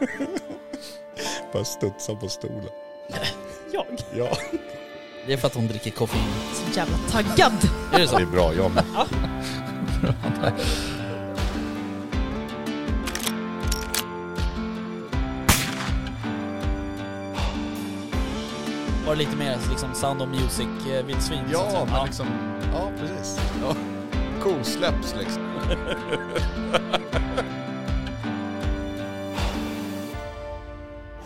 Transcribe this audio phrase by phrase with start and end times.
[1.52, 2.70] Bara studsa på stolen.
[3.72, 3.86] Jag?
[4.14, 4.36] Ja,
[5.26, 6.22] Det är för att hon dricker koffein.
[6.54, 7.52] Så jävla taggad.
[7.92, 8.16] Är det så?
[8.16, 8.54] det är bra.
[8.54, 8.84] Jag med.
[19.06, 21.38] Var det lite mer liksom Sound of Music-vildsvin?
[21.52, 21.86] så att Ja, säga?
[21.92, 22.26] men liksom...
[22.72, 23.40] Ja, precis.
[23.62, 23.74] Ja.
[24.42, 25.42] Kosläpps liksom.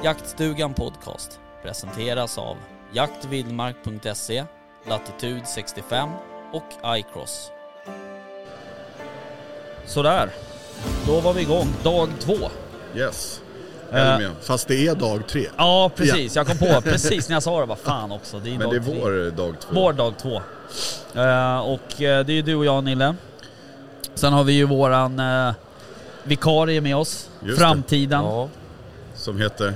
[0.05, 2.57] Jaktstugan Podcast presenteras av
[2.93, 4.45] jaktvildmark.se,
[4.89, 6.09] Latitude 65
[6.53, 7.51] och iCross.
[9.87, 10.30] Sådär,
[11.07, 11.69] då var vi igång.
[11.83, 12.37] Dag två.
[12.97, 13.41] Yes.
[13.93, 14.30] Eh, Elmia.
[14.41, 15.47] Fast det är dag tre.
[15.57, 16.37] Ja, precis.
[16.37, 17.66] Jag kom på precis när jag sa det.
[17.66, 18.39] Vad fan också.
[18.39, 19.01] Det är Men dag det är tre.
[19.01, 19.69] vår dag två.
[19.75, 20.43] Vår dag två.
[21.21, 23.15] Eh, och eh, det är ju du och jag Nille.
[24.15, 25.55] Sen har vi ju våran uh,
[26.23, 27.30] vikarie med oss.
[27.41, 27.59] Just.
[27.59, 28.24] Framtiden.
[28.24, 28.49] Ja,
[29.15, 29.74] Som heter...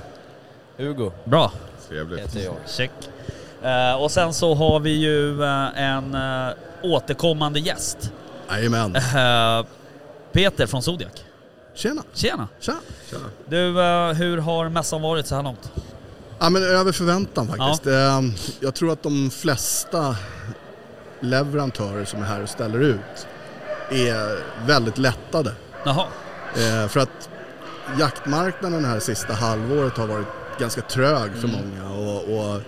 [0.79, 1.53] Hugo Bra.
[1.89, 2.21] Trevligt.
[2.21, 2.55] heter jag.
[2.67, 2.91] Check.
[3.63, 8.13] Eh, och sen så har vi ju eh, en eh, återkommande gäst.
[8.51, 8.97] Jajamän.
[10.33, 11.13] Peter från Zodiac.
[11.75, 12.03] Tjena.
[12.15, 12.49] Tjena!
[12.61, 12.75] Tja.
[13.11, 13.25] Tjena.
[13.49, 13.57] Du,
[14.25, 15.73] hur har mässan varit så här långt?
[16.39, 17.87] Ja men över förväntan faktiskt.
[17.87, 18.21] Eh,
[18.61, 20.17] Jag tror att de flesta
[21.21, 23.27] leverantörer som är här och ställer ut
[23.91, 25.53] är väldigt lättade.
[25.85, 26.07] Jaha.
[26.89, 27.29] För att
[27.99, 30.27] jaktmarknaden här sista halvåret har varit
[30.59, 32.61] ganska trög för många och, och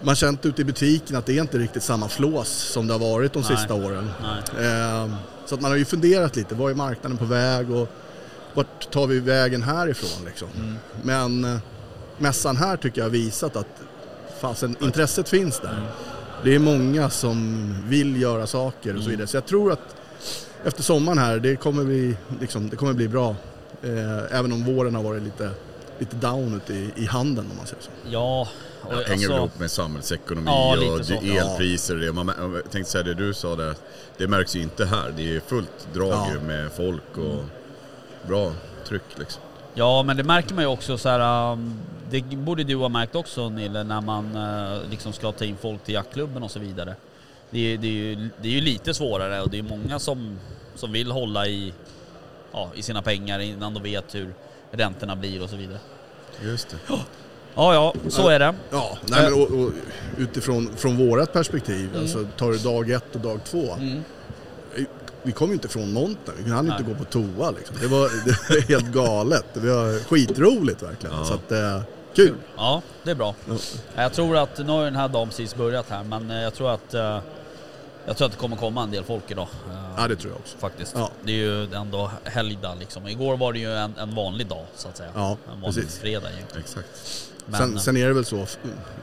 [0.00, 2.94] man har känt ute i butiken att det är inte riktigt samma flås som det
[2.94, 3.56] har varit de Nej.
[3.56, 4.10] sista åren.
[4.60, 5.14] Eh,
[5.46, 7.88] Så att man har ju funderat lite, var är marknaden på väg och
[8.54, 10.48] vart tar vi vägen härifrån liksom.
[11.02, 11.56] Men eh,
[12.18, 13.66] mässan här tycker jag har visat att
[14.40, 15.82] fasen, intresset finns där.
[16.44, 19.26] Det är många som vill göra saker och så vidare.
[19.26, 19.94] Så jag tror att
[20.64, 23.36] efter sommaren här, det kommer bli, liksom, det kommer bli bra.
[23.82, 25.50] Eh, även om våren har varit lite,
[25.98, 27.90] lite down ute i, i handeln om man säger så.
[28.10, 28.48] Ja,
[28.82, 31.12] och, Hänger alltså, ihop med samhällsekonomi Ja, och så.
[31.12, 31.96] det elpriser.
[31.96, 32.12] Det.
[32.12, 33.74] Man, jag tänkte säga det du sa där.
[34.16, 35.14] Det märks ju inte här.
[35.16, 36.40] Det är fullt drag Ja.
[36.46, 37.44] med folk och
[38.28, 38.52] bra
[38.88, 39.42] tryck liksom.
[39.74, 41.52] Ja, men det märker man ju också så här.
[41.52, 41.74] um,
[42.10, 45.84] Det borde du ha märkt också Nille, när man uh, liksom ska ta in folk
[45.84, 46.94] till jaktklubben och så vidare.
[47.50, 50.38] Det är, det är, ju, det är ju lite svårare och det är många som,
[50.74, 51.72] som vill hålla i,
[52.52, 54.34] ja, i sina pengar innan de vet hur
[54.70, 55.78] räntorna blir och så vidare.
[56.42, 56.76] Just det.
[57.54, 58.54] Ja, ja, så är det.
[58.70, 59.70] Ja, nej, men, och, och,
[60.18, 63.72] utifrån från vårat perspektiv, alltså, tar du dag ett och dag två.
[63.72, 64.02] Mm.
[65.22, 67.76] Vi kom ju inte från montern, vi hann inte gå på toa liksom.
[67.80, 69.44] Det var, det var helt galet.
[69.54, 71.16] Det var skitroligt verkligen.
[71.16, 71.24] Ja.
[71.24, 71.82] Så att, eh,
[72.14, 72.34] kul.
[72.56, 73.34] Ja, det är bra.
[73.48, 73.54] Ja.
[73.94, 76.70] Jag tror att, nu har den här dagen precis börjat här, men eh, jag tror
[76.70, 77.18] att eh,
[78.06, 79.48] jag tror att det kommer komma en del folk idag.
[79.70, 80.58] eh, Ja, det tror jag också.
[80.58, 80.94] Faktiskt.
[80.96, 81.10] Ja.
[81.24, 83.08] Det är ju ändå helgdag liksom.
[83.08, 85.10] Igår var det ju en, en vanlig dag så att säga.
[85.14, 85.98] Ja, en vanlig precis.
[86.00, 86.62] fredag egentligen.
[86.64, 86.88] Exakt.
[87.46, 88.46] Men, sen, sen är det väl så,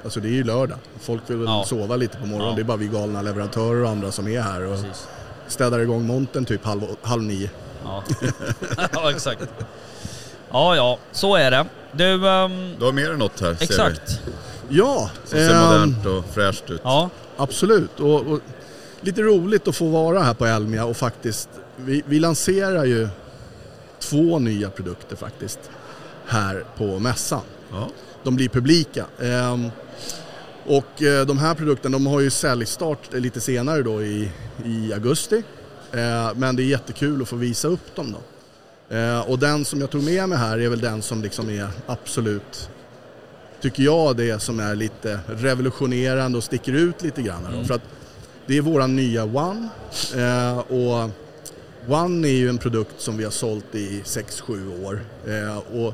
[0.03, 0.77] alltså det är ju lördag.
[0.99, 1.63] Folk vill väl Ja.
[1.67, 2.49] sova lite på morgonen.
[2.49, 2.55] Ja.
[2.55, 5.07] Det är bara vi galna leverantörer och andra som är här och precis.
[5.47, 7.49] städar igång montern typ halv, halv nio.
[7.83, 8.03] Ja.
[8.93, 9.41] ja, exakt.
[10.51, 11.65] Ja, ja, så är det.
[11.91, 14.19] Du, ehm, Du har mer än något här ser exakt.
[14.69, 15.29] Ja, vi.
[15.29, 16.81] Som ser ehm, modernt och fräscht ut.
[16.83, 17.99] Ja, Absolut.
[17.99, 18.39] Och, och
[19.01, 23.07] lite roligt att få vara här på Elmia och faktiskt, vi, vi lanserar ju
[23.99, 25.59] två nya produkter faktiskt
[26.25, 27.41] här på mässan.
[27.71, 27.89] Ja.
[28.23, 29.05] De blir publika.
[29.21, 29.69] Ehm,
[30.65, 34.31] och eh, de här produkterna de har ju säljstart lite senare då i,
[34.65, 35.43] i augusti.
[35.91, 38.19] Eh, men det är jättekul att få visa upp dem då.
[38.95, 41.67] Eh, och den som jag tog med mig här är väl den som liksom är
[41.85, 42.69] absolut,
[43.61, 47.47] tycker jag, det som är lite revolutionerande och sticker ut lite grann.
[47.57, 47.63] Då.
[47.63, 47.81] För att
[48.51, 49.69] det är våran nya One.
[50.15, 51.09] Eh, och
[51.87, 55.01] One är ju en produkt som vi har sålt i 6-7 år.
[55.27, 55.93] Eh, och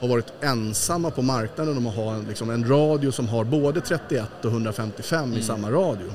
[0.00, 3.80] har varit ensamma på marknaden om att ha en, liksom en radio som har både
[3.80, 6.12] 31 och 155 i samma radio.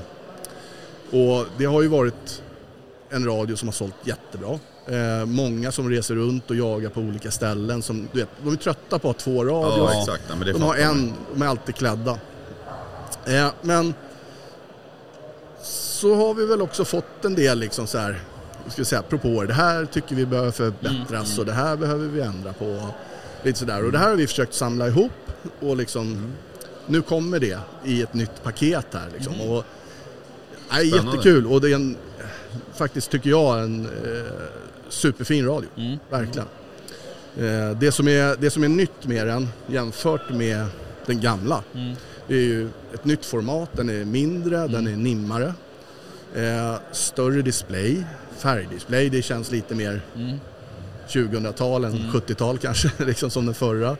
[1.10, 2.42] Och det har ju varit
[3.10, 4.58] en radio som har sålt jättebra.
[4.86, 7.82] Eh, många som reser runt och jagar på olika ställen.
[7.82, 9.92] Som, du vet, de är trötta på att ha två radios.
[9.94, 10.22] Ja, exakt.
[10.28, 12.18] Ja, De har en, de är alltid klädda.
[13.26, 13.94] Eh, men
[16.04, 18.20] så har vi väl också fått en del liksom så här,
[18.68, 19.46] ska säga, propåer.
[19.46, 22.88] Det här tycker vi behöver förbättras och det här behöver vi ändra på.
[23.42, 23.84] Lite sådär.
[23.84, 25.12] Och det här har vi försökt samla ihop
[25.60, 26.32] och liksom
[26.86, 29.40] nu kommer det i ett nytt paket här liksom.
[29.40, 29.64] Och,
[30.70, 31.12] nej, Spännande.
[31.12, 31.96] jättekul och det är en,
[32.74, 34.32] faktiskt tycker jag en eh,
[34.88, 35.68] superfin radio.
[35.76, 35.98] Mm.
[36.10, 36.48] Verkligen.
[37.36, 40.66] Eh, det, som är, det som är nytt med den jämfört med
[41.06, 41.94] den gamla Mm.
[42.28, 45.54] det är ju ett nytt format, den är mindre, den är nimmare.
[46.34, 48.04] Eh, större display,
[48.38, 50.38] färgdisplay, det känns lite mer Mm.
[51.08, 53.96] 2000-tal än 70-tal kanske, liksom som den förra.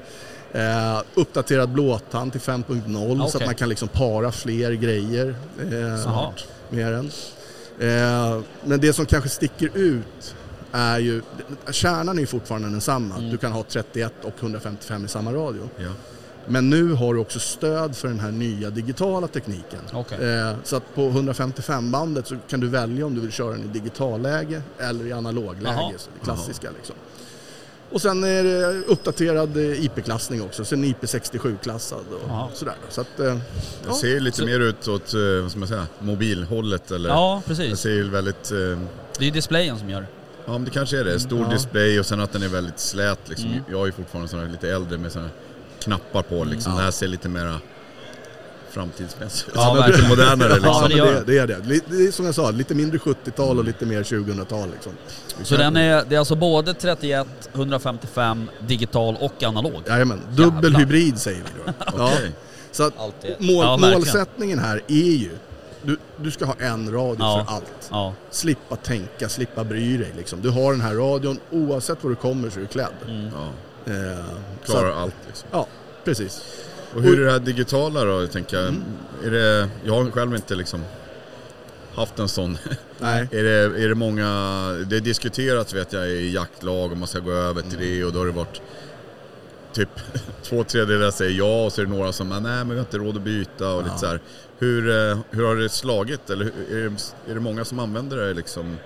[0.53, 6.31] Eh, uppdaterad blåtand till 5.0 så att man kan liksom para fler grejer eh,
[6.71, 7.11] med den.
[7.81, 10.35] Eh, men det som kanske sticker ut
[10.73, 11.23] är ju,
[11.71, 13.17] kärnan är ju fortfarande densamma.
[13.17, 13.31] Mm.
[13.31, 15.69] Du kan ha 31 och 155 i samma radio.
[15.79, 15.91] Ja.
[16.47, 19.81] Men nu har du också stöd för den här nya digitala tekniken.
[19.93, 20.29] Okej.
[20.39, 23.67] Eh, så att på 155-bandet så kan du välja om du vill köra den i
[23.67, 26.95] digitalläge eller i analogläge, det klassiska liksom.
[27.91, 32.45] Och sen är det uppdaterad eh, IP-klassning också, sen IP67-klassad Jaha.
[32.45, 32.75] och sådär.
[32.91, 33.37] Så att, eh,
[33.89, 37.11] Det ser ju lite Så- mer ut åt, vad ska man säga, mobilhållet eller?
[37.11, 37.79] Ja, Det precis.
[37.81, 38.79] ser ju väldigt, eh, Det
[39.19, 40.07] är ju displayen som gör det.
[40.47, 41.21] ja men det kanske är det.
[41.21, 41.49] Stor Ja.
[41.55, 43.51] display och sen att den är väldigt slät liksom.
[43.51, 43.63] Mm.
[43.71, 45.29] Jag är ju fortfarande sån här lite äldre med här
[45.85, 46.73] knappar på liksom.
[46.73, 46.79] Ja.
[46.79, 47.61] Det här ser lite mera
[48.71, 49.55] framtidsmässigt ut.
[49.57, 50.09] Ja, lite verkligen.
[50.11, 50.71] modernare liksom.
[50.73, 51.81] ja, det gör det, är det.
[51.97, 54.93] Det är som jag sa, lite mindre 70-tal och lite mer 2000-tal liksom.
[55.43, 59.83] Så den är, det är alltså både 31, 155, digital och analog?
[59.87, 60.81] Jajamän, dubbel Jävlar.
[60.81, 61.73] hybrid säger vi då.
[61.99, 62.11] Ja.
[62.15, 62.33] Okej.
[62.73, 62.95] Så att
[63.39, 65.31] mål, Ja, målsättningen här är ju,
[65.83, 67.45] du, du ska ha en radio Ja.
[67.49, 67.89] för allt.
[67.91, 68.15] Ja.
[68.31, 70.41] Slippa tänka, slippa bry dig liksom.
[70.43, 72.89] Du har den här radion, oavsett var du kommer så är du klädd.
[73.09, 73.25] Mm.
[73.25, 73.49] Ja,
[74.65, 75.49] klarar att, allt liksom.
[75.53, 75.67] Ja,
[76.05, 76.43] precis.
[76.95, 78.75] Och hur är det här digitala då, tänker jag?
[79.25, 80.85] Är det, jag har själv inte liksom
[81.95, 82.59] haft en sån.
[82.99, 83.29] Nej.
[83.33, 87.33] är, det, är det många, det diskuterats vet jag i jaktlag om man ska gå
[87.33, 88.63] över till det och då har det varit
[89.73, 89.89] typ
[90.43, 92.99] två tredjedelar säger ja och så är det några som nej men vi har inte
[92.99, 94.21] råd att byta och lite så här.
[94.59, 98.35] Hur, eh, hur har det slagit eller är det, är det många som använder det
[98.35, 98.77] liksom?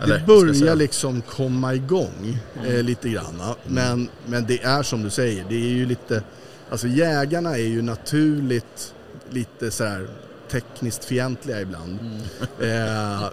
[0.00, 3.42] Eller, Det börjar liksom komma igång eh, lite grann.
[3.66, 6.22] Men, men det är som du säger, det är ju lite...
[6.70, 8.94] Alltså jägarna är ju naturligt
[9.30, 10.08] lite så här
[10.50, 11.98] tekniskt fientliga ibland.
[12.60, 13.24] Eh,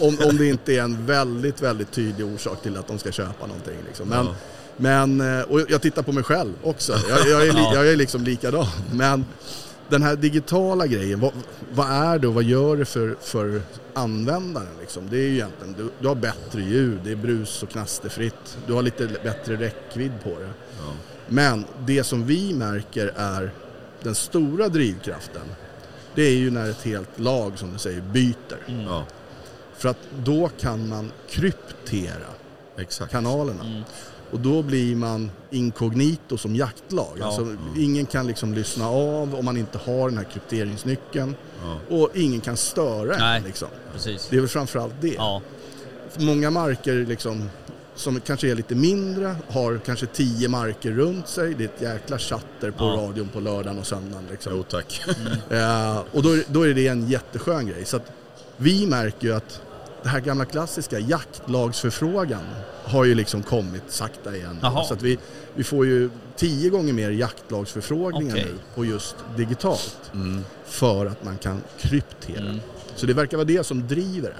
[0.00, 3.46] om, om det inte är en väldigt, väldigt tydlig orsak till att de ska köpa
[3.46, 3.76] någonting.
[3.86, 4.08] Liksom.
[4.08, 4.34] Men, Ja.
[4.76, 6.92] men, eh, och jag tittar på mig själv också.
[7.08, 8.66] Jag, jag, är, jag är liksom likadan.
[8.92, 9.24] Men
[9.88, 11.32] den här digitala grejen, vad,
[11.72, 13.62] vad är det och vad gör det för, för
[13.94, 14.76] användaren?
[14.80, 15.08] Liksom?
[15.10, 18.58] Det är ju egentligen, du, du har bättre ljud, det är brus och knasterfritt.
[18.66, 20.50] Du har lite bättre räckvidd på det.
[20.78, 20.92] Ja.
[21.28, 23.50] Men det som vi märker är
[24.02, 25.42] den stora drivkraften.
[26.14, 28.84] Det är ju när ett helt lag, som du säger, byter.
[28.86, 29.04] ja,
[29.76, 32.26] För att då kan man kryptera
[32.76, 33.12] exakt.
[33.12, 33.64] kanalerna.
[33.64, 33.82] Mm.
[34.32, 37.16] Och då blir man inkognito som jaktlag.
[37.18, 37.26] Ja.
[37.26, 41.34] Alltså, ingen kan liksom lyssna av om man inte har den här krypteringsnyckeln.
[41.64, 41.96] Ja.
[41.96, 43.38] Och ingen kan störa Nej.
[43.38, 43.44] en.
[43.44, 43.68] Liksom.
[43.92, 44.26] Precis.
[44.30, 45.14] Det är väl framförallt det.
[45.14, 45.42] Ja.
[46.18, 47.50] Många marker liksom,
[47.94, 51.54] som kanske är lite mindre har kanske tio marker runt sig.
[51.54, 52.90] Det är ett jäkla chatter på Ja.
[53.08, 54.24] radion på lördagen och söndagen.
[54.30, 54.52] Liksom.
[54.56, 55.02] Jo tack.
[55.50, 57.84] Eh, och då, är- då är det en jätteskön grej.
[57.84, 58.00] Så
[58.56, 59.60] vi märker ju att
[60.02, 62.42] det här gamla klassiska jaktlagsförfrågan
[62.84, 64.58] har ju liksom kommit sakta igen.
[64.62, 64.84] Jaha.
[64.84, 65.18] Så att vi,
[65.54, 68.46] vi får ju tio gånger mer jaktlagsförfrågningar Okej.
[68.52, 70.10] nu på just digitalt.
[70.14, 70.44] Mm.
[70.66, 72.38] För att man kan kryptera.
[72.40, 72.60] Mm.
[72.96, 74.36] Så det verkar vara det som driver det.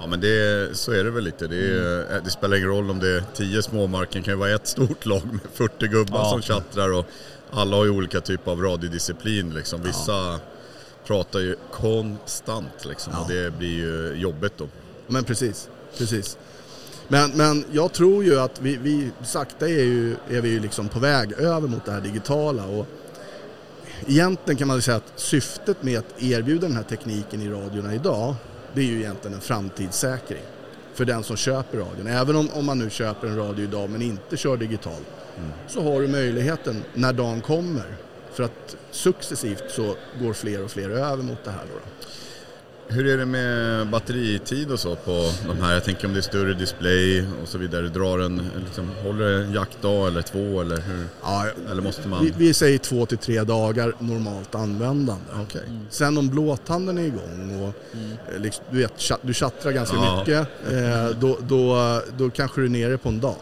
[0.00, 1.46] Ja men det, så är det väl lite.
[1.46, 4.66] Det, är, det spelar ingen roll om det är 10 småmarken, kan ju vara ett
[4.66, 6.30] stort lag med 40 gubbar Ja.
[6.30, 7.06] som tjattrar och
[7.50, 9.82] alla har ju olika typer av radiodisciplin liksom.
[9.82, 10.40] Vissa
[11.06, 13.20] pratar ju konstant liksom Ja.
[13.22, 14.68] och det blir ju jobbigt då.
[15.06, 15.68] Men precis,
[15.98, 16.38] precis.
[17.08, 20.88] Men, men jag tror ju att vi, vi sakta är, ju, är vi ju liksom
[20.88, 22.66] på väg över mot det här digitala.
[22.66, 22.86] Och
[24.06, 28.34] egentligen kan man säga att syftet med att erbjuda den här tekniken i radiorna idag,
[28.74, 30.42] det är ju egentligen en framtidssäkring
[30.94, 32.06] för den som köper radion.
[32.06, 35.06] Även om, om man nu köper en radio idag men inte kör digitalt,
[35.68, 37.96] så har du möjligheten när dagen kommer.
[38.32, 41.64] För att successivt så går fler och fler över mot det här.
[41.74, 41.80] Då.
[42.88, 45.74] Hur är det med batteritid och så på de här?
[45.74, 47.88] Jag tänker om det är större display och så vidare.
[47.88, 51.04] Drar en, liksom, håller det en jaktdag eller två eller hur?
[51.22, 52.24] Ja, Eller måste man?
[52.24, 55.22] Vi, vi säger två till tre dagar normalt användande.
[55.42, 55.62] Okej.
[55.90, 57.68] Sen om blåtanden är igång och
[58.34, 60.18] eh, liksom, du, vet, du chattrar ganska Ja.
[60.18, 63.36] mycket, eh, då, då, då kanske du är nere på en dag.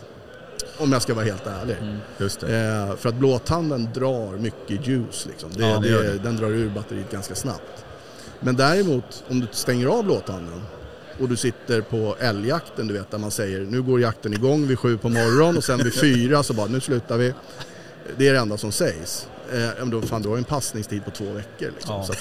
[0.79, 1.77] Om jag ska vara helt ärlig.
[2.19, 2.25] Det.
[2.57, 5.27] Eh, för att blåtanden drar mycket ljus.
[5.31, 5.51] Liksom.
[5.57, 6.19] Det, Ja, det, det.
[6.19, 7.85] Den drar ur batteriet ganska snabbt.
[8.45, 10.63] Men däremot om du stänger av blåtanden
[11.21, 14.79] och du sitter på älgjakten, du vet där man säger nu går jakten igång vid
[14.79, 17.33] sju på morgonen och sen vid fyra så bara nu slutar vi.
[18.17, 19.27] Det är det enda som sägs.
[19.53, 21.71] Eh, då, fan, du har ju en passningstid på två veckor.
[21.75, 21.95] Liksom.
[21.95, 22.03] Ja.
[22.03, 22.13] Så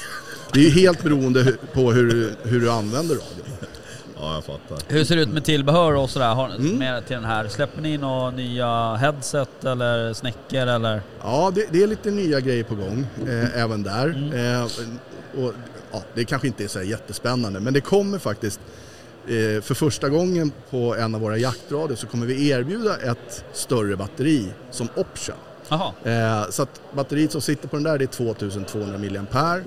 [0.53, 3.67] det är ju helt beroende på hur, du- hur du använder radion.
[4.19, 4.77] Ja, jag fattar.
[4.93, 6.77] Hur ser det ut med tillbehör och sådär har, Mm.
[6.77, 7.47] med till den här?
[7.47, 11.01] Släpper ni in några nya headset eller snäckor eller?
[11.23, 14.05] Ja, det, det är lite nya grejer på gång eh, även där.
[14.07, 14.61] Mm.
[14.61, 14.63] Eh,
[15.43, 15.53] och,
[15.93, 18.59] ja, det kanske inte är så jättespännande, men det kommer faktiskt
[19.27, 23.95] eh, för första gången på en av våra jaktrader så kommer vi erbjuda ett större
[23.95, 25.35] batteri som option.
[26.03, 28.97] Eh, så att batteriet som sitter på den där det är 2200
[29.31, 29.57] mAh.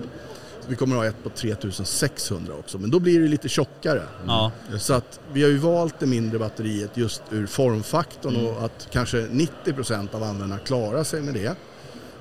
[0.68, 4.02] Vi kommer att ha ett på 3600 också, men då blir det lite tjockare.
[4.26, 4.52] Ja.
[4.78, 9.26] Så att vi har ju valt det mindre batteriet just ur formfaktorn och att kanske
[9.64, 11.56] 90% av användarna klarar sig med det.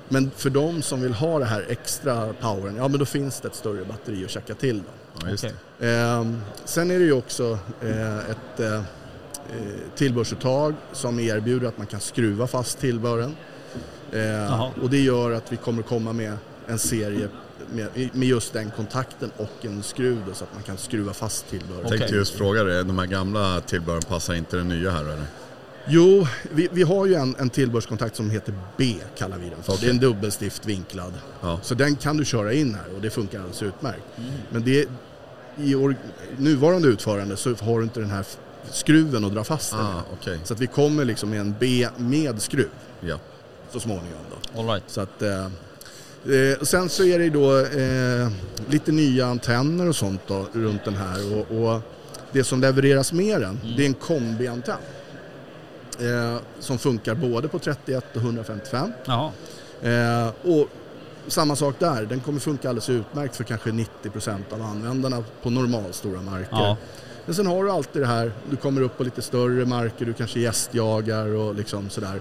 [0.08, 3.48] Men för de som vill ha det här extra powern, ja men då finns det
[3.48, 4.78] ett större batteri att checka till.
[4.78, 5.28] Då.
[5.28, 5.36] Ja,
[5.78, 5.86] det.
[5.86, 8.82] Ehm, sen är det ju också eh, ett eh, eh,
[9.94, 13.36] tillbehörsuttag som erbjuder att man kan skruva fast tillbehören.
[14.12, 16.32] Eh, och det gör att vi kommer komma med
[16.66, 17.28] en serie
[17.72, 21.50] med, med just den kontakten och en skruv då, så att man kan skruva fast
[21.50, 21.86] tillbehören.
[21.86, 21.98] Okej.
[21.98, 25.26] Tänkte just fråga dig, de här gamla tillbehören passar inte den nya här eller?
[25.88, 29.76] Jo, vi, vi har ju en, en tillbehörskontakt som heter B, kallar vi den för.
[29.80, 31.12] Det är en dubbelstift vinklad.
[31.42, 31.58] Ja.
[31.62, 34.02] Så den kan du köra in här och det funkar alldeles utmärkt.
[34.50, 34.88] Men det,
[35.56, 35.96] i or,
[36.38, 38.24] nuvarande utförande så har du inte den här
[38.70, 40.38] skruven att dra fast den Ah, okej.
[40.44, 42.68] Så att vi kommer liksom med en B med skruv
[43.00, 43.18] Ja.
[43.72, 44.20] så småningom.
[44.54, 44.60] Då.
[44.60, 44.84] All right.
[44.86, 48.30] Så att, eh, eh, och sen så är det då eh,
[48.72, 51.34] lite nya antenner och sånt då, runt den här.
[51.36, 51.80] Och, och
[52.32, 54.76] det som levereras med den, det är en kombiantenn.
[56.00, 58.92] Eh, som funkar både på 31 och 155.
[59.04, 59.30] Jaha.
[59.82, 60.68] Eh, och
[61.26, 66.20] samma sak där, den kommer funka alldeles utmärkt för kanske 90% av användarna på normalstora
[66.22, 66.48] marker.
[66.50, 66.76] Ja.
[67.26, 70.12] Men sen har du alltid det här, du kommer upp på lite större marker, du
[70.12, 72.20] kanske gästjagar och liksom sådär.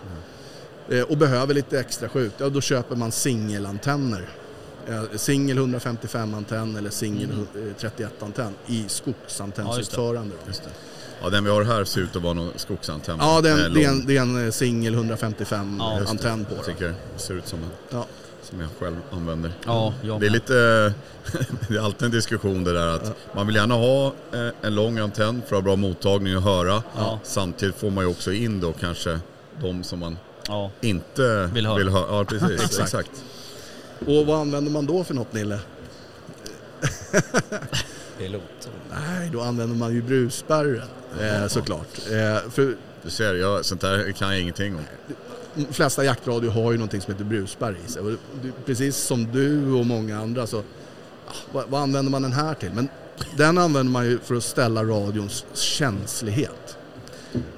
[0.90, 4.30] Eh, och behöver lite extra skjut, ja då köper man singelantenner.
[4.90, 7.68] Eh, singel 155-antenn eller singel Mm.
[7.70, 10.36] eh, 31-antenn i skogsantennutförande.
[10.46, 10.52] då.
[11.22, 13.18] Ja, den vi har här ser ut att vara någon skogsantenn.
[13.20, 14.00] Ja, det är en, det är lång.
[14.00, 16.56] en, det är en eh, singel 155 Ja, antenn på.
[16.56, 18.06] Jag tycker det ser ut som en Ja.
[18.44, 19.52] som jag själv använder.
[19.66, 20.54] Ja, jag Det är lite,
[21.68, 24.98] det är alltid en diskussion det där att man vill gärna ha eh, en lång
[25.00, 26.84] antenn för att ha bra mottagning och höra.
[26.98, 27.20] Ja.
[27.24, 29.20] Samtidigt får man ju också in då kanske
[29.62, 30.18] de som man
[30.48, 30.72] Ja.
[30.82, 32.18] inte Vill höra.
[32.18, 32.50] Ja, precis.
[32.64, 32.80] Exakt.
[32.80, 33.24] exakt.
[34.08, 35.60] Och vad använder man då för något Nille?
[38.18, 38.70] Pilot.
[38.90, 40.88] Nej, då använder man ju brusspärren
[41.22, 41.98] eh, såklart.
[42.12, 44.82] Eh, för Du ser, jag, sånt där kan jag ingenting om.
[45.56, 48.02] de flesta jaktradio har ju någonting som heter brusspärr i sig.
[48.02, 52.34] Och du, precis som du och många andra så, ah, vad, vad använder man den
[52.34, 52.72] här till?
[52.74, 52.88] Men
[53.38, 56.78] den använder man ju för att ställa radions känslighet.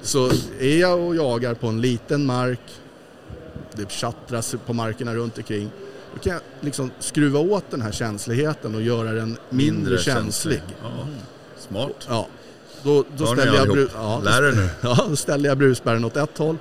[0.02, 2.60] Så är jag och jagar på en liten mark,
[3.72, 5.70] det tjattras på markerna runt omkring,
[6.18, 10.62] då kan jag liksom skruva åt den här känsligheten och göra den mindre, känslig.
[10.82, 10.88] Ja.
[11.58, 12.06] Smart.
[12.08, 12.26] Ja,
[12.82, 14.68] då, då ställer jag, bru- ja, Lär nu.
[14.80, 16.56] Ja, då ställer jag brusbären åt ett håll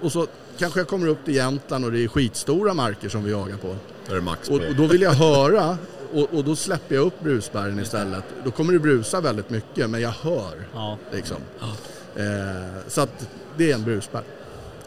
[0.00, 0.26] och så
[0.58, 3.76] kanske jag kommer upp till Jämtland och det är skitstora marker som vi jagar på.
[4.06, 4.54] Då är det max på.
[4.54, 5.78] Och, och då vill jag höra
[6.12, 8.24] och, och då släpper jag upp brusbären istället.
[8.44, 10.98] Då kommer det brusa väldigt mycket men jag hör Ja.
[11.12, 11.36] liksom.
[12.16, 12.24] Eh,
[12.88, 14.22] så att det är en brusbär.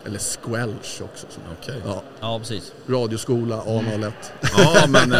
[0.06, 1.28] Eller squelch också.
[1.30, 1.82] Som, Okej.
[1.86, 2.72] ja, ja, precis.
[2.88, 4.12] radioskola A01.
[4.58, 5.20] Ja, men eh,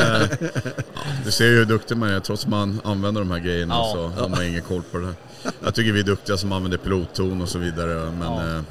[0.94, 2.20] ja, du ser ju hur duktig man är.
[2.20, 3.92] Trots att man använder de här grejerna Ja.
[3.94, 5.16] så har man ingen koll på det här.
[5.64, 8.12] Jag tycker vi är duktiga som använder pilotton och så vidare.
[8.12, 8.56] Men, Ja.
[8.58, 8.62] eh,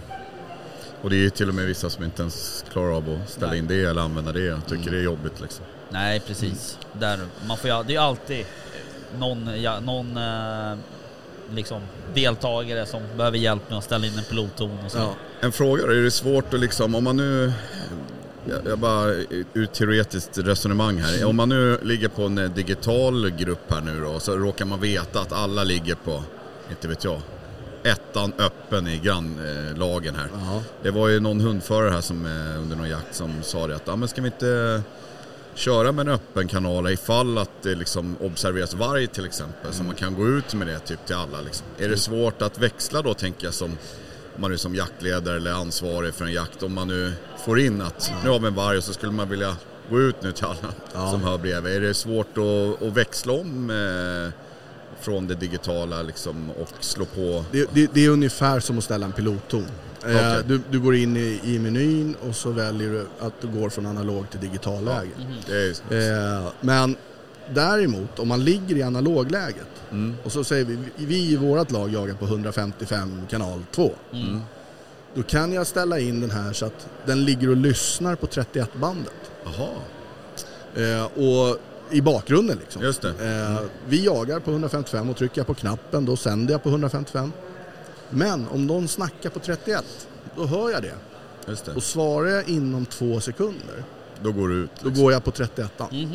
[1.02, 3.56] och det är ju till och med vissa som inte ens klarar av att ställa
[3.56, 4.40] in det eller använda det.
[4.44, 5.64] Jag tycker det är jobbigt liksom.
[5.90, 6.78] Nej, precis.
[6.92, 8.46] Där, man får ju, det är alltid
[9.18, 10.78] någon, ja, någon eh,
[11.54, 11.82] liksom,
[12.14, 14.98] deltagare som behöver hjälp med att ställa in en pilotton och så.
[14.98, 15.14] Ja.
[15.40, 17.52] En fråga då, är det svårt att liksom, om man nu,
[18.44, 19.06] jag, jag bara
[19.52, 21.24] ur teoretiskt resonemang här.
[21.24, 25.20] Om man nu ligger på en digital grupp här nu då, så råkar man veta
[25.20, 26.22] att alla ligger på,
[26.70, 27.20] inte vet jag,
[27.84, 30.28] ettan öppen i grannlagen här.
[30.32, 30.62] Ja.
[30.82, 33.82] Det var ju någon hundförare här som eh, under någon jakt som sa det att,
[33.86, 34.82] ja men ska vi inte
[35.54, 39.72] köra med en öppen kanal ifall att det liksom observeras varg till exempel.
[39.72, 41.66] Så man kan gå ut med det typ till alla liksom.
[41.78, 43.70] Är det svårt att växla då tänker jag som
[44.34, 46.62] om man är som jaktledare eller ansvarig för en jakt.
[46.62, 47.12] Om man nu
[47.44, 49.56] får in att nu har vi en varg och så skulle man vilja
[49.90, 51.10] gå ut nu till alla Ja.
[51.10, 51.72] som hör bredvid.
[51.76, 54.32] Är det svårt att, att växla om eh,
[55.02, 57.44] från det digitala liksom och slå på?
[57.52, 59.66] Det, det, det är ungefär som att ställa en pilotton.
[60.04, 60.42] Eh, Okej.
[60.46, 63.86] du, du går in i, i menyn och så väljer du att du går från
[63.86, 65.10] analog till digital läge.
[65.48, 66.96] Är, Eh, men
[67.54, 71.92] däremot om man ligger i analogläget mm, och så säger vi, vi i vårt lag
[71.92, 73.92] jagar på 155 kanal 2.
[74.12, 74.40] Mm.
[75.14, 79.12] Då kan jag ställa in den här så att den ligger och lyssnar på 31-bandet.
[79.44, 79.68] Jaha,
[80.76, 81.58] Eh, och
[81.92, 82.82] i bakgrunden liksom.
[82.82, 83.08] just det.
[83.08, 87.32] Eh, vi jagar på 155 och trycker jag på knappen då sänder jag på 155.
[88.10, 89.84] Men om någon snackar på 31
[90.36, 90.94] då hör jag det.
[91.46, 91.68] Det.
[91.74, 93.84] Och svarar jag inom två sekunder
[94.22, 94.70] Då går du ut.
[94.80, 95.04] då liksom.
[95.04, 95.72] går jag på 31.
[95.92, 96.14] Mhm.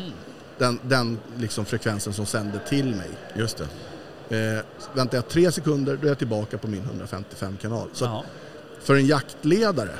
[0.58, 3.08] Den, den liksom frekvensen som sänder till mig.
[3.36, 3.62] Just
[4.28, 4.56] det.
[4.56, 7.88] Eh, väntar jag tre sekunder då är jag tillbaka på min 155-kanal.
[7.92, 8.22] Så att Jaha.
[8.82, 9.94] för en jaktledare,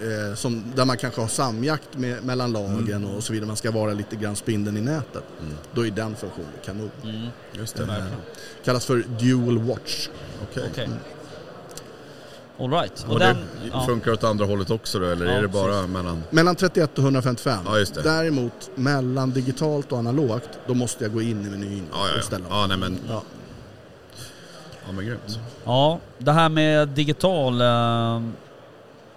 [0.00, 3.70] eh, som, där man kanske har samjakt med, mellan lagen och så vidare, man ska
[3.70, 5.24] vara lite grann spindeln i nätet,
[5.74, 6.90] då är den funktionen kanon.
[7.02, 7.26] Mm.
[7.52, 7.84] Just det.
[7.84, 8.18] Verkligen.
[8.64, 10.08] Kallas för dual watch.
[10.50, 10.64] Okej.
[10.72, 10.88] Okej.
[12.58, 13.04] All right.
[13.06, 13.36] Och Och den...
[13.36, 13.86] det Ja.
[13.86, 16.22] funkar åt andra hållet också då, eller Ja, är det bara mellan...
[16.30, 17.58] Mellan 31 och 155.
[17.66, 18.02] Ja, just det.
[18.02, 22.18] Däremot mellan digitalt och analogt, då måste jag gå in i menyn Ja, ja, och
[22.18, 22.22] ja.
[22.22, 22.44] ställa.
[22.50, 22.98] ja nej men...
[23.08, 23.22] Ja.
[24.86, 25.38] Ja, men grymt.
[25.64, 27.60] ja, det här med digital.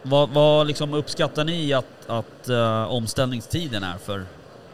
[0.08, 4.26] Eh, vad, vad liksom uppskattar ni att, att eh, omställningstiden är för,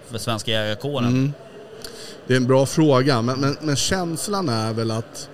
[0.07, 1.07] för svenska jägarkåren?
[1.07, 1.33] Mm.
[2.27, 5.29] Det är en bra fråga, men, men, men känslan är väl att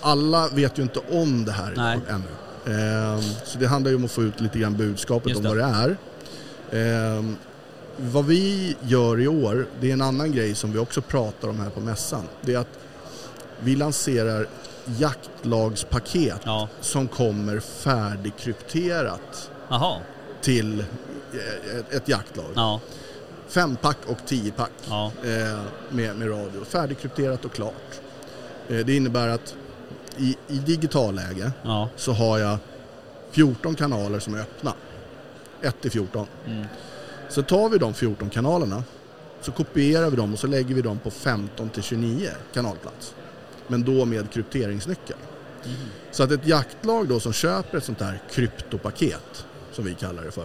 [0.00, 2.00] alla vet ju inte om det här Nej.
[2.08, 2.24] ännu.
[2.76, 5.62] Ehm, så det handlar ju om att få ut lite grann budskapet om vad det
[5.62, 5.96] är.
[6.72, 7.36] Ehm,
[7.96, 11.60] vad vi gör i år, det är en annan grej som vi också pratar om
[11.60, 12.22] här på mässan.
[12.40, 12.78] Det är att
[13.60, 14.46] vi lanserar
[14.98, 16.68] jaktlagspaket Ja.
[16.80, 19.96] som kommer färdigkrypterat Jaha.
[20.40, 22.46] till eh, ett, ett jaktlag.
[22.54, 22.80] Ja.
[23.48, 25.12] Fempack och tiopack Ja.
[25.24, 26.64] eh, med, med radio.
[26.64, 28.00] Färdigkrypterat och klart.
[28.68, 29.54] Eh, det innebär att
[30.16, 31.88] i, i digitalläge Ja.
[31.96, 32.58] så har jag
[33.30, 34.74] 14 kanaler som är öppna.
[35.62, 36.26] 1 till 14.
[36.46, 36.66] Mm.
[37.28, 38.84] Så tar vi de 14 kanalerna
[39.42, 43.14] så kopierar vi dem och så lägger vi dem på 15 till 29 kanalplats.
[43.70, 45.16] Men då med krypteringsnyckel.
[46.10, 50.30] Så att ett jaktlag då som köper ett sånt här kryptopaket, som vi kallar det
[50.30, 50.44] för.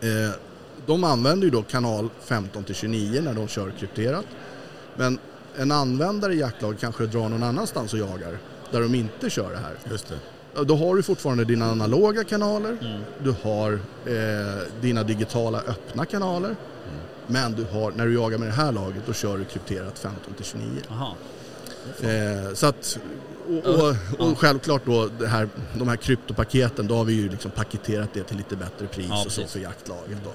[0.00, 0.30] Eh,
[0.86, 4.24] de använder ju då kanal 15 till 29 när de kör krypterat.
[4.96, 5.18] Men
[5.56, 8.38] en användare i jaktlag kanske drar någon annanstans och jagar
[8.70, 9.74] där de inte kör det här.
[9.90, 10.64] Just det.
[10.64, 13.00] Då har du fortfarande dina analoga kanaler, Mm.
[13.24, 13.72] du har
[14.06, 16.48] eh, dina digitala öppna kanaler.
[16.48, 17.00] Mm.
[17.26, 20.34] Men du har, när du jagar med det här laget då kör du krypterat 15
[20.34, 20.66] till 29.
[20.88, 21.12] Jaha.
[22.02, 22.98] Eh, så att,
[23.64, 27.50] och, och, och självklart då det här, de här kryptopaketen, då har vi ju liksom
[27.50, 30.18] paketerat det till lite bättre pris Ja, och så för jaktlaget.
[30.24, 30.30] Då.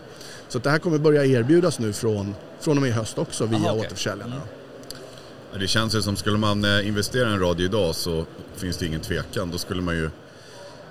[0.48, 3.58] Så det här kommer börja erbjudas nu från, från och med i höst också via
[3.60, 3.80] Aha, okej.
[3.82, 4.36] återförsäljarna.
[5.54, 8.78] Ja, Det känns ju som, skulle man eh, investera i en radio idag så finns
[8.78, 9.52] det ingen tvekan.
[9.52, 10.10] Då skulle man ju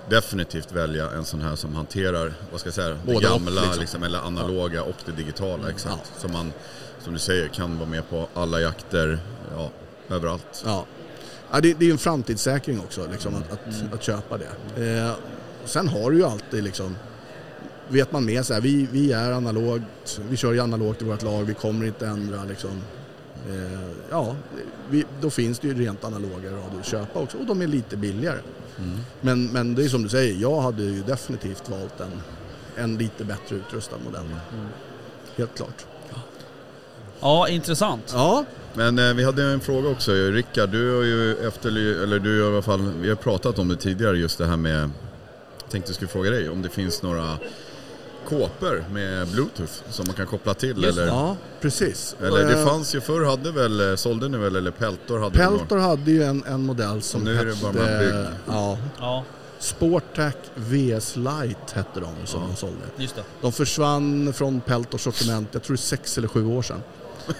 [0.09, 3.61] definitivt välja en sån här som hanterar, vad ska jag säga, det Både och, gamla,
[3.61, 3.79] liksom.
[3.79, 5.69] liksom, eller analoga och det digitala.
[5.69, 6.11] Exakt.
[6.19, 6.53] Så man,
[7.03, 9.19] som du säger, kan vara med på alla jakter,
[9.55, 9.69] ja,
[10.11, 10.63] överallt.
[10.65, 10.85] Ja.
[11.51, 14.49] Ja, det, det är ju en framtidssäkring också liksom, att, att, att köpa det.
[14.87, 15.11] Eh,
[15.65, 16.95] sen har du ju alltid liksom,
[17.87, 21.23] vet man med så här, vi, vi är analogt, vi kör ju analogt i vårt
[21.23, 22.81] lag, vi kommer inte ändra liksom.
[23.49, 24.35] Eh, ja,
[24.89, 27.97] vi, då finns det ju rent analoga radior att köpa också och de är lite
[27.97, 28.39] billigare.
[29.21, 32.21] Men, men det är som du säger, jag hade ju definitivt valt en,
[32.83, 34.25] en lite bättre utrustad modell.
[35.37, 35.85] Helt klart.
[37.21, 38.11] Ja, intressant.
[38.13, 40.11] Ja, Men eh, vi hade en fråga också.
[40.11, 41.69] Rickard, du har ju efter,
[42.03, 44.57] eller du har i alla fall, vi har pratat om det tidigare just det här
[44.57, 44.81] med,
[45.61, 47.37] jag tänkte jag skulle fråga dig om det finns några
[48.29, 51.07] kåpor med bluetooth som man kan koppla till Just eller?
[51.07, 52.15] ja precis.
[52.21, 55.37] Eller det Eh, fanns ju förr, hade väl, eh, sålde ni väl, eller Peltor hade
[55.37, 58.27] Peltor hade ju en, en modell som Nu är det bara bygger.
[58.47, 59.23] ja, Ja,
[59.59, 62.77] Sportac VS Lite hette de som de sålde.
[62.97, 63.23] just det.
[63.41, 66.81] De försvann från Peltors sortiment, jag tror sex eller sju år sedan.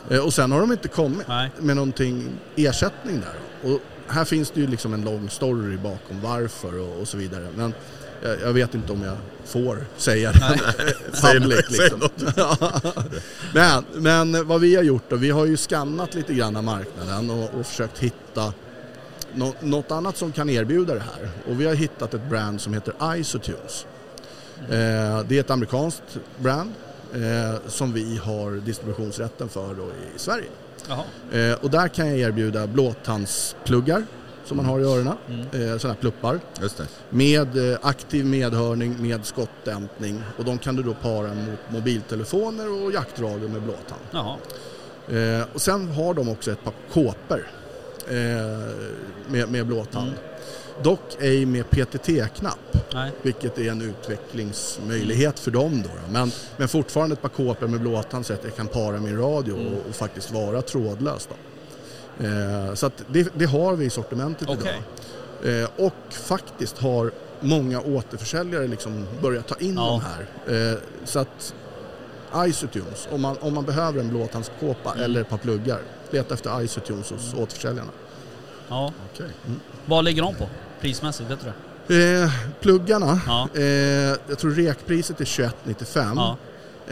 [0.10, 1.52] Eh, och sen har de inte kommit Nej.
[1.60, 3.72] med någonting ersättning där.
[3.72, 7.48] Och här finns det ju liksom en lång story bakom varför och, och så vidare.
[7.56, 7.74] Men
[8.24, 10.62] jag, jag vet inte om jag får säga det
[11.22, 11.65] public.
[11.70, 12.02] Liksom.
[13.54, 17.30] men, men vad vi har gjort då, vi har ju skannat lite grann av marknaden
[17.30, 18.54] och, och försökt hitta
[19.34, 21.30] nå, något annat som kan erbjuda det här.
[21.50, 23.86] Och vi har hittat ett brand som heter Isotunes.
[24.62, 26.74] Eh, det är ett amerikanskt brand
[27.13, 29.84] eh, som vi har distributionsrätten för då
[30.15, 30.50] i Sverige.
[31.32, 34.06] Eh, och där kan jag erbjuda blåtandspluggar
[34.45, 36.39] som man har i öronen, eh, sådana här pluppar.
[36.62, 36.88] Just det.
[37.10, 42.91] Med eh, aktiv medhörning, med skottdämpning och de kan du då para mot mobiltelefoner och
[42.91, 44.02] jaktradio med blåtand.
[44.12, 44.38] Jaha.
[45.10, 47.47] Eh, och sen har de också ett par kåpor
[48.08, 48.15] eh,
[49.28, 50.12] med, med blåtand.
[50.84, 52.78] Dock ej med PTT-knapp,
[53.22, 55.82] vilket är en utvecklingsmöjlighet för dem.
[55.84, 56.12] Då, då.
[56.14, 59.54] Men, men fortfarande ett par kåpor med blåtand så att jag kan para min radio
[59.54, 61.30] och, och faktiskt vara trådlös.
[62.20, 64.82] Eh, så att det, det har vi i sortimentet Okej.
[65.42, 65.62] idag.
[65.62, 70.02] Eh, och faktiskt har många återförsäljare liksom börjat ta in Ja.
[70.48, 70.72] de här.
[70.72, 71.54] Eh, så att
[72.48, 75.04] Isotunes, om man, om man behöver en blåtandskåpa Mm.
[75.04, 75.80] eller ett par pluggar,
[76.12, 77.92] leta efter Isotunes hos återförsäljarna.
[78.72, 78.92] Ja.
[79.14, 79.30] Okej.
[79.86, 80.48] Vad ligger de på
[80.82, 81.30] prismässigt?
[81.30, 81.46] Vet du
[81.88, 82.22] det?
[82.24, 82.30] Eh,
[82.62, 83.48] pluggarna, Ja.
[83.56, 83.64] eh,
[84.30, 86.38] jag tror rekpriset är 21,95 Ja.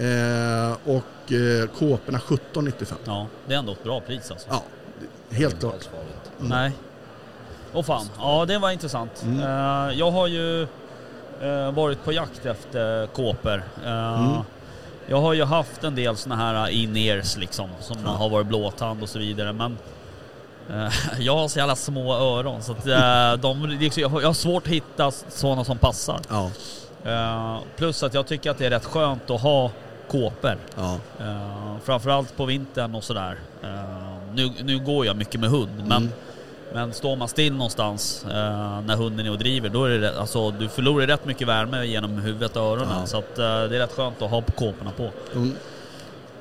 [0.02, 2.94] eh, och eh, kåporna 17,95.
[3.06, 4.48] Ja, det är ändå ett bra pris alltså.
[4.52, 4.64] Ja,
[5.32, 5.74] Helt klart.
[5.74, 6.32] Livsfarligt.
[6.40, 6.72] Nej.
[7.74, 9.24] Åh fan, ja det var intressant.
[9.24, 9.40] Mm.
[9.40, 10.62] Eh, jag har ju
[11.42, 13.64] eh, varit på jakt efter kåpor.
[13.86, 14.42] Eh, Mm.
[15.08, 18.10] Jag har ju haft en del såna här in-ears liksom, som Ja.
[18.12, 19.78] har varit blåtand och så vidare, men
[21.20, 25.12] jag har så jävla små öron så att eh, de, jag har svårt att hitta
[25.12, 26.20] sådana som passar.
[26.30, 26.52] Ja,
[27.06, 29.72] Eh, plus att jag tycker att det är rätt skönt att ha
[30.12, 30.58] kåpor.
[30.76, 30.98] ja,
[31.84, 33.38] framförallt på vintern och sådär.
[33.64, 33.70] Eh,
[34.34, 36.10] nu, nu går jag mycket med hund, men, Mm.
[36.74, 40.52] men står man still någonstans eh, när hunden är och driver, då är det alltså,
[40.52, 42.98] du förlorar rätt mycket värme genom huvudet och öronen.
[43.00, 43.06] Ja.
[43.06, 45.10] Så att, eh, det är rätt skönt att ha kåporna på.
[45.36, 45.56] Mm.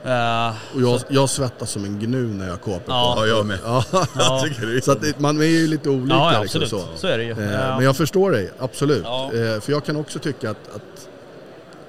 [0.04, 3.14] Eh, Och jag, jag svettas som en gnu när jag har kåpor Ja.
[3.16, 3.26] på.
[3.26, 3.58] Ja, jag med.
[3.64, 3.84] Ja.
[4.14, 4.44] Ja.
[4.82, 6.84] Så att det, man är ju lite olika ja, liksom absolut.
[6.90, 6.96] så.
[6.96, 7.06] Så.
[7.06, 7.30] är det ju.
[7.30, 7.36] Eh,
[7.76, 9.04] Men jag förstår dig, absolut.
[9.04, 11.08] Eh, För jag kan också tycka att, att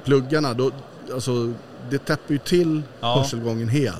[0.05, 0.71] pluggarna, då,
[1.13, 1.53] alltså,
[1.89, 3.95] det täpper ju till hörselgången helt.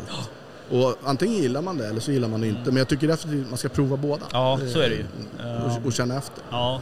[0.72, 2.66] Och antingen gillar man det eller så gillar man det inte.
[2.66, 4.26] Men jag tycker att man ska prova båda.
[4.34, 5.06] Ja, så är det ju.
[5.44, 6.44] Eh, Och, och känna efter.
[6.52, 6.82] ja.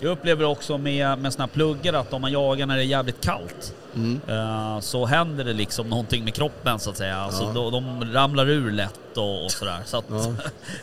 [0.00, 2.86] Jag upplever också med, med såna här pluggar att om man jagar när det är
[2.86, 4.20] jävligt kallt Mm.
[4.28, 7.16] Eh, så händer det liksom någonting med kroppen så att säga.
[7.16, 7.70] Alltså, Ja.
[7.70, 9.78] de, de ramlar ur lätt och, och sådär.
[9.84, 10.16] Så att, Ja.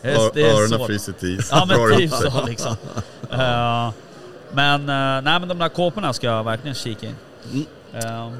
[0.36, 1.48] Öronen fryser till is.
[1.50, 2.76] Ja men typ så liksom.
[3.30, 3.90] Eh,
[4.52, 4.86] men,
[5.24, 7.14] nej men de där kåporna ska jag verkligen kika in.
[7.52, 7.66] Mm.
[7.92, 8.32] Eh,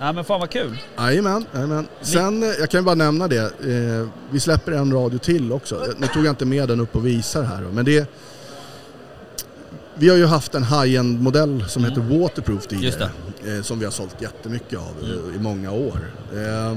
[0.00, 0.78] nej men fan vad kul.
[0.98, 1.88] Jajamän, jajamän.
[2.00, 5.86] Sen, eh, jag kan ju bara nämna det, eh, vi släpper en radio till också.
[5.98, 8.08] Nu tog jag inte med den upp och visar här men det
[9.94, 11.90] vi har ju haft en high-end modell som Mm.
[12.02, 12.86] heter Waterproof tidigare.
[12.86, 15.34] Just Eh, som vi har sålt jättemycket av eh, Mm.
[15.34, 16.10] i många år.
[16.34, 16.76] Eh,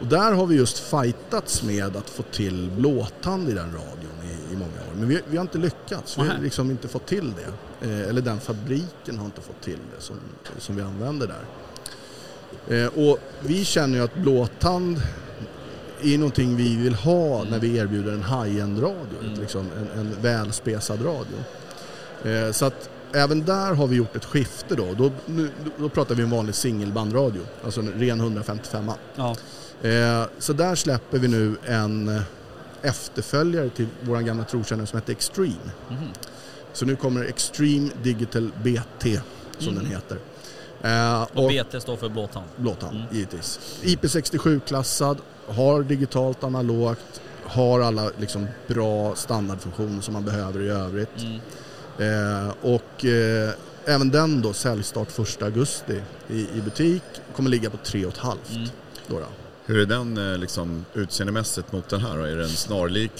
[0.00, 4.52] och där har vi just fightats med att få till blåtand i den radion i,
[4.52, 4.94] i många år.
[4.98, 6.18] Men vi, vi har inte lyckats.
[6.18, 7.86] Vi har liksom inte fått till det.
[7.88, 10.16] Eh, eller den fabriken har inte fått till det som,
[10.58, 11.44] som vi använder där.
[12.68, 15.02] Eh, och vi känner ju att blåtand
[16.02, 19.18] är någonting vi vill ha när vi erbjuder en high-end radio.
[19.24, 19.40] Mm.
[19.40, 21.38] Liksom en, en välspesad radio.
[22.24, 24.94] Eh, så att även där har vi gjort ett skifte då.
[24.94, 29.36] Då, nu, då pratar vi om vanlig singelbandradio, alltså en ren 155 Ja.
[29.88, 32.20] eh, Så där släpper vi nu en
[32.82, 35.70] efterföljare till vår gamla trotjänare som heter Extreme.
[35.90, 36.08] Mhm.
[36.72, 39.20] Så nu kommer Extreme Digital BT
[39.58, 39.82] som Mm.
[39.82, 40.18] den heter.
[40.82, 42.46] Eh, Och BT står för blåtand.
[42.56, 43.06] Blåtand, Mm.
[43.14, 43.60] givetvis.
[43.82, 45.18] IP67-klassad,
[45.48, 51.08] har digitalt analogt, har alla liksom bra standardfunktioner som man behöver i övrigt.
[51.18, 51.40] Mm.
[52.46, 53.50] Eh, och eh,
[53.84, 57.02] även den då säljstart 1 augusti i, i butik,
[57.36, 58.36] kommer ligga på 3,5.
[58.56, 58.68] Mm.
[59.08, 59.26] Då då.
[59.66, 62.24] Hur är den eh, liksom, utseendemässigt mot den här då?
[62.24, 63.12] Är den snarlik,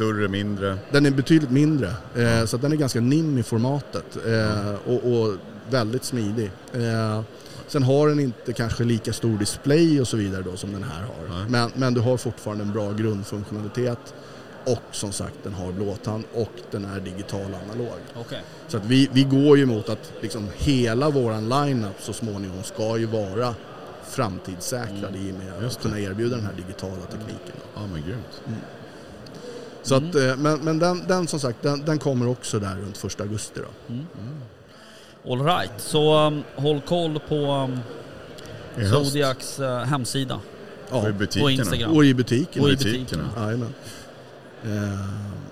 [0.00, 0.78] större, mindre?
[0.90, 5.12] Den är betydligt mindre, eh, så att den är ganska nim i formatet eh, och,
[5.12, 5.36] och
[5.70, 6.50] väldigt smidig.
[6.72, 7.22] Eh,
[7.66, 11.02] sen har den inte kanske lika stor display och så vidare då som den här
[11.02, 11.48] har.
[11.48, 14.14] Men, men du har fortfarande en bra grundfunktionalitet
[14.64, 17.98] och som sagt den har blåtand och den är digital analog.
[18.14, 18.42] Okej.
[18.68, 22.98] Så att vi, vi går ju mot att liksom hela våran line-up så småningom ska
[22.98, 23.54] ju vara
[24.04, 27.56] framtidssäkrad i och med att kunna erbjuda den här digitala tekniken.
[27.74, 28.42] Ja men grymt.
[29.82, 33.04] Så att, eh, men men den, den som sagt, den, den kommer också där runt
[33.04, 33.94] 1 augusti då.
[35.32, 35.70] All right.
[35.76, 37.78] så um, håll koll på um.
[38.92, 40.40] Zodiacs uh, hemsida
[40.90, 41.44] Och i Ja, butikerna.
[41.44, 41.92] och Instagram.
[41.96, 42.62] och i butiken.
[42.62, 42.98] och i butikerna.
[43.04, 43.28] butikerna.
[43.46, 43.74] Jajamän.
[44.64, 44.98] Eh,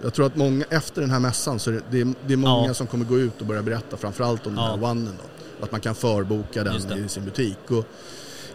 [0.02, 2.36] Jag tror att många, efter den här mässan så är det, det, är, det är
[2.36, 2.74] många Ja.
[2.74, 4.62] som kommer gå ut och börja berätta framförallt om Ja.
[4.62, 5.64] den här onen då.
[5.64, 7.58] Att man kan förboka den i sin butik.
[7.70, 7.84] Och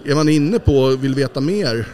[0.06, 1.88] är man inne på och vill veta mer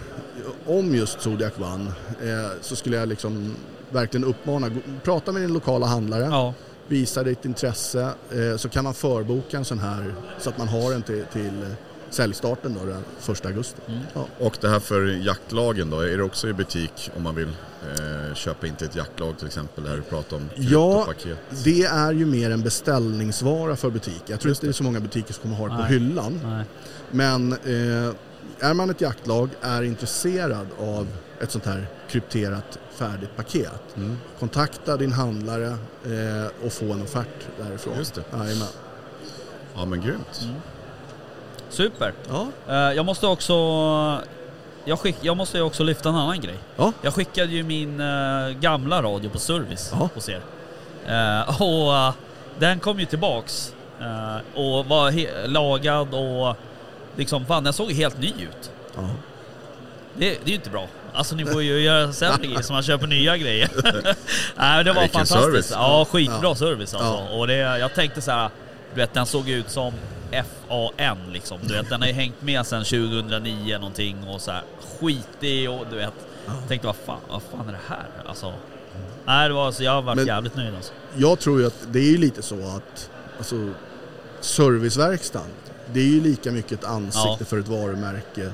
[0.70, 1.86] om just Zodiac One
[2.24, 3.56] eh, så skulle jag liksom
[3.90, 4.70] verkligen uppmana,
[5.04, 6.54] prata med din lokala handlare, Ja.
[6.88, 8.02] visa ditt intresse
[8.32, 11.66] eh, så kan man förboka en sån här så att man har den till, till
[12.10, 13.04] säljstarten då den
[13.36, 13.82] 1 augusti.
[13.88, 14.00] Mm.
[14.14, 14.26] Ja.
[14.40, 18.36] Och det här för jaktlagen då, är det också i butik om man vill eh,
[18.36, 19.84] köpa in till ett jaktlag till exempel?
[19.84, 21.08] Där du pratar om Ja.
[21.64, 24.24] Det är ju mer en beställningsvara för butik.
[24.26, 25.90] Jag tror inte det är så många butiker som kommer ha det på Nej.
[25.92, 26.40] hyllan.
[26.44, 26.66] Nej.
[27.12, 28.14] Men eh,
[28.60, 31.08] är man ett jaktlag, är intresserad av
[31.42, 33.96] ett sånt här krypterat färdigt paket.
[33.98, 34.18] Mm.
[34.40, 35.68] Kontakta din handlare
[36.06, 37.94] eh, och få en offert därifrån.
[37.98, 38.24] Just det.
[38.32, 38.68] Jajamän.
[39.76, 40.42] Ja men grymt.
[40.44, 40.56] Mm.
[41.70, 42.14] Super.
[42.30, 42.48] Ja.
[42.68, 43.54] Eh, jag måste också...
[44.86, 46.58] Jag, skick, jag måste ju också lyfta en annan grej.
[46.76, 46.94] Ja.
[47.02, 50.10] Jag skickade ju min eh, gamla radio på service Ja.
[50.16, 50.42] hos er.
[51.08, 52.14] Eh, och eh,
[52.60, 56.56] den kom ju tillbaks eh, och var lagad och
[57.16, 58.72] liksom, fan den såg helt ny ut.
[58.96, 59.10] ja.
[60.18, 60.88] Det, det är ju inte bra.
[61.14, 63.70] Alltså ni får ju göra sämre grejer så man köper nya grejer.
[64.58, 65.44] Nej det var Vilken fantastiskt.
[65.44, 65.72] service.
[65.74, 66.56] Ja, skitbra Ja.
[66.56, 67.34] service alltså.
[67.36, 68.50] Och det, jag tänkte så här,
[68.94, 69.94] du vet den såg ut som
[70.68, 71.60] FAN liksom.
[71.62, 74.62] Du vet den har ju hängt med sedan 2009 någonting och så här
[75.00, 76.14] skitig och du vet.
[76.46, 78.08] Jag tänkte vad fan, vad fan är det här?
[78.30, 78.54] Alltså,
[79.26, 80.94] nej, det var, alltså, jag har varit Men- jävligt nöjd alltså.
[81.18, 83.70] Jag tror ju att det är lite så att alltså,
[84.42, 85.46] serviceverkstan,
[85.94, 87.46] det är ju lika mycket ett ansikte Ja.
[87.46, 88.52] för ett varumärke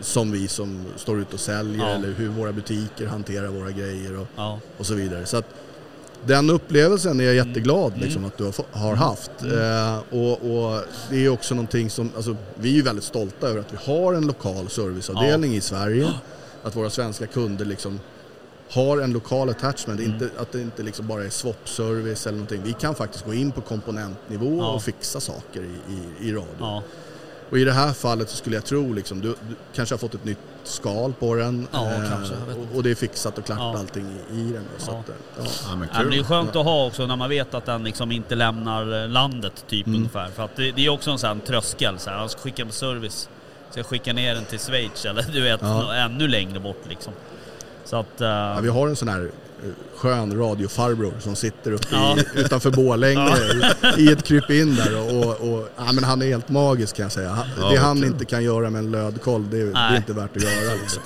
[0.00, 1.88] som vi som står ute och säljer Ja.
[1.88, 4.58] eller hur våra butiker hanterar våra grejer och, Ja.
[4.78, 5.26] och så vidare.
[5.26, 5.46] Så att
[6.26, 8.00] den upplevelsen är jag jätteglad Mm.
[8.04, 9.30] liksom, att du har, haft.
[9.42, 13.60] Eh, och, och det är också någonting som, alltså, vi är ju väldigt stolta över
[13.60, 16.12] att vi har en lokal serviceavdelning i Sverige.
[16.62, 18.00] Att våra svenska kunder liksom
[18.72, 20.12] har en lokal attachment, Mm.
[20.12, 22.62] inte, att det inte liksom bara är swap-service eller någonting.
[22.64, 24.66] Vi kan faktiskt gå in på komponentnivå Ja.
[24.68, 25.92] och fixa saker i,
[26.24, 26.46] i, i radio.
[26.60, 26.82] Ja.
[27.50, 30.14] Och i det här fallet så skulle jag tro, liksom, du, du kanske har fått
[30.14, 31.68] ett nytt skal på den.
[31.72, 33.78] Ja, kanske, jag vet och, och det är fixat och klart Ja.
[33.78, 34.64] allting i, i den.
[34.78, 34.98] Så Ja.
[34.98, 35.44] att, eh, ja.
[35.68, 38.12] Ja, men men det är skönt att ha också när man vet att den liksom
[38.12, 39.98] inte lämnar eh, landet typ Mm.
[39.98, 40.28] ungefär.
[40.28, 41.98] För att det, det är också en sån tröskel.
[41.98, 43.28] Så här, han ska skicka med service.
[43.70, 45.62] Ska jag skicka ner den till Schweiz eller du vet,
[45.94, 47.12] ännu längre bort liksom.
[47.92, 48.20] Så att...
[48.20, 49.20] eh, Ja, vi har en sån här
[49.64, 52.16] eh, skön radiofarbror som sitter uppe Ja.
[52.18, 53.36] i, utanför Borlänge
[53.98, 57.12] i, i ett krypin där och, och, ja, men han är helt magisk kan jag
[57.12, 57.28] säga.
[57.30, 58.04] Han, Ja, det han kul.
[58.10, 60.74] inte kan göra med en lödkoll det, det är inte värt att göra.
[60.82, 61.02] Liksom.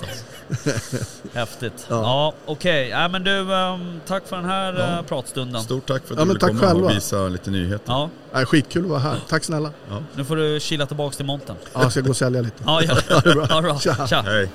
[1.33, 1.85] Häftigt.
[1.89, 1.95] Ja.
[2.01, 2.87] Ja, okej.
[2.89, 4.99] Ja, men du, ehm, tack för den här Ja.
[4.99, 5.61] eh, pratstunden.
[5.63, 6.85] Stort tack för att Ja, du men ville komma själva.
[6.89, 7.83] och visa lite nyheter.
[7.93, 9.15] Ja, Nej, skitkul att vara här.
[9.29, 9.71] Tack snälla.
[10.15, 11.55] nu får du chilla tillbaks till montern.
[11.73, 12.63] Ja, jag ska gå och sälja lite.
[12.65, 12.95] Ja, ja.
[13.09, 13.47] Ja, det bra.
[13.49, 13.79] Ja, bra.
[13.79, 14.07] Tja.
[14.07, 14.21] Tja.
[14.25, 14.49] Hej.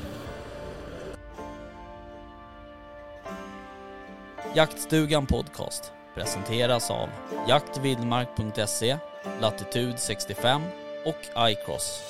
[4.54, 7.08] Jaktstugan Podcast presenteras av
[7.48, 8.98] jaktvildmark.se,
[9.40, 10.62] Latitude 65
[11.04, 12.02] och iCross.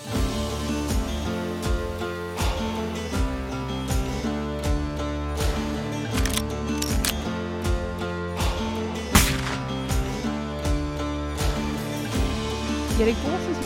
[13.00, 13.62] Erik Gåsen